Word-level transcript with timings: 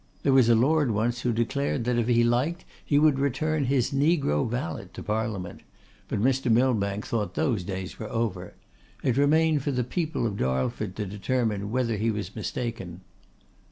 There 0.23 0.33
was 0.33 0.49
a 0.49 0.55
Lord 0.55 0.89
once 0.89 1.21
who 1.21 1.31
declared 1.31 1.83
that, 1.83 1.99
if 1.99 2.07
he 2.07 2.23
liked, 2.23 2.65
he 2.83 2.97
would 2.97 3.19
return 3.19 3.65
his 3.65 3.91
negro 3.91 4.49
valet 4.49 4.87
to 4.93 5.03
Parliament; 5.03 5.61
but 6.07 6.19
Mr. 6.19 6.51
Millbank 6.51 7.05
thought 7.05 7.35
those 7.35 7.63
days 7.63 7.99
were 7.99 8.09
over. 8.09 8.55
It 9.03 9.15
remained 9.15 9.61
for 9.61 9.69
the 9.69 9.83
people 9.83 10.25
of 10.25 10.37
Darlford 10.37 10.95
to 10.95 11.05
determine 11.05 11.69
whether 11.69 11.97
he 11.97 12.09
was 12.09 12.35
mistaken. 12.35 13.01